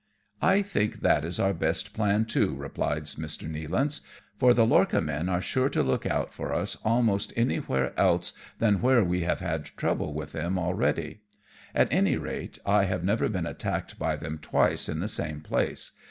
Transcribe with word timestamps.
"I 0.41 0.63
think 0.63 1.01
that 1.01 1.23
is 1.23 1.37
our 1.39 1.53
best 1.53 1.93
plan 1.93 2.25
too^" 2.25 2.57
replies 2.59 3.17
Mr. 3.17 3.47
Nealance," 3.47 4.01
for 4.39 4.51
the 4.55 4.65
lorchamen 4.65 5.29
are 5.29 5.43
sure 5.43 5.69
to 5.69 5.83
look 5.83 6.07
out 6.07 6.33
for 6.33 6.55
us 6.55 6.75
almost 6.83 7.31
anywhere 7.35 7.93
else 7.99 8.33
than 8.57 8.81
where 8.81 9.03
we 9.03 9.21
have 9.21 9.41
had 9.41 9.65
trouble 9.65 10.15
with 10.15 10.31
them 10.31 10.57
already; 10.57 11.21
at 11.75 11.93
any 11.93 12.17
rate, 12.17 12.57
I 12.65 12.85
have 12.85 13.03
never 13.03 13.29
been 13.29 13.45
attacked 13.45 13.99
by 13.99 14.15
them 14.15 14.39
twice 14.39 14.89
in 14.89 15.01
the 15.01 15.07
same 15.07 15.39
place. 15.41 15.91